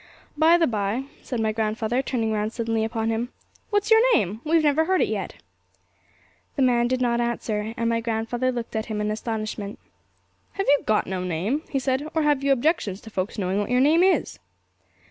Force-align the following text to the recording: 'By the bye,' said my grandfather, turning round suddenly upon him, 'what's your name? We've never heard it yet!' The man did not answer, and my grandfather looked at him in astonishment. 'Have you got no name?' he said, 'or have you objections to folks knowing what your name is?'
'By 0.35 0.57
the 0.57 0.65
bye,' 0.65 1.03
said 1.21 1.39
my 1.39 1.51
grandfather, 1.51 2.01
turning 2.01 2.31
round 2.31 2.53
suddenly 2.53 2.83
upon 2.83 3.11
him, 3.11 3.29
'what's 3.69 3.91
your 3.91 4.01
name? 4.15 4.41
We've 4.43 4.63
never 4.63 4.85
heard 4.85 4.99
it 4.99 5.07
yet!' 5.07 5.35
The 6.55 6.63
man 6.63 6.87
did 6.87 7.01
not 7.01 7.21
answer, 7.21 7.75
and 7.77 7.87
my 7.87 8.01
grandfather 8.01 8.51
looked 8.51 8.75
at 8.75 8.87
him 8.87 8.99
in 8.99 9.11
astonishment. 9.11 9.77
'Have 10.53 10.65
you 10.67 10.79
got 10.87 11.05
no 11.05 11.23
name?' 11.23 11.61
he 11.69 11.77
said, 11.77 12.09
'or 12.15 12.23
have 12.23 12.43
you 12.43 12.51
objections 12.51 12.99
to 13.01 13.11
folks 13.11 13.37
knowing 13.37 13.59
what 13.59 13.69
your 13.69 13.79
name 13.79 14.01
is?' 14.01 14.39